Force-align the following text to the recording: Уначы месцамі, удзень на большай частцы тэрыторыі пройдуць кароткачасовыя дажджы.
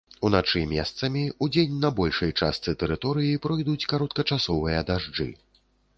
Уначы 0.27 0.61
месцамі, 0.69 1.21
удзень 1.47 1.75
на 1.83 1.91
большай 1.99 2.31
частцы 2.39 2.75
тэрыторыі 2.85 3.41
пройдуць 3.47 3.87
кароткачасовыя 3.95 4.79
дажджы. 4.89 5.29